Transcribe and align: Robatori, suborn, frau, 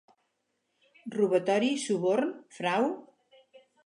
Robatori, 1.15 1.69
suborn, 1.83 2.31
frau, 2.57 2.81